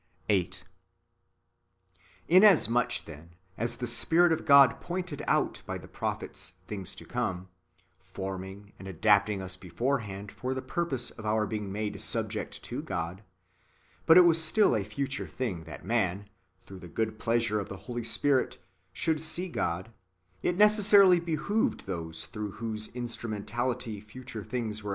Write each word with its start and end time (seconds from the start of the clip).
vN^ 0.27 0.35
8. 0.35 0.63
Inasmuch, 2.27 3.05
then, 3.05 3.35
as 3.55 3.75
the 3.75 3.85
Spirit 3.85 4.31
of 4.31 4.47
God 4.47 4.81
pointed 4.81 5.21
out 5.27 5.61
by 5.67 5.77
the 5.77 5.87
prophets 5.87 6.53
things 6.65 6.95
to 6.95 7.05
come, 7.05 7.49
forming 8.03 8.73
and 8.79 8.87
adapting 8.87 9.43
us 9.43 9.55
beforehand 9.57 10.31
for 10.31 10.55
the 10.55 10.61
purpose 10.63 11.11
of 11.11 11.23
our 11.27 11.45
being 11.45 11.71
made 11.71 12.01
subject 12.01 12.63
to 12.63 12.81
God, 12.81 13.21
but 14.07 14.17
it 14.17 14.21
was 14.25 14.43
still 14.43 14.75
a 14.75 14.83
future 14.83 15.27
thing 15.27 15.65
that 15.65 15.85
man, 15.85 16.27
through 16.65 16.79
the 16.79 16.87
good 16.87 17.19
pleasure 17.19 17.59
of 17.59 17.69
the 17.69 17.77
Holy 17.85 18.03
Spirit, 18.03 18.57
should 18.91 19.19
see 19.21 19.47
[God], 19.49 19.91
it 20.41 20.57
necessarily 20.57 21.19
behoved 21.19 21.85
those 21.85 22.25
through 22.25 22.53
whose 22.53 22.87
instrumentality 22.95 24.01
future 24.01 24.43
things 24.43 24.49
were 24.49 24.49
1 24.49 24.49
John 24.49 24.49
i. 24.49 24.49
18. 24.49 24.49
Book 24.49 24.49
iv.] 24.49 24.49
IBENJEUS 24.49 24.55
AGAINST 24.55 24.81
HERESIES. 24.81 24.89